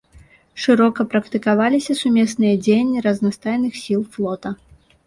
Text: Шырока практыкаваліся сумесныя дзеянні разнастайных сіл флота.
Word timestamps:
Шырока 0.63 1.05
практыкаваліся 1.11 1.99
сумесныя 2.01 2.53
дзеянні 2.65 2.99
разнастайных 3.11 3.73
сіл 3.85 4.01
флота. 4.19 4.49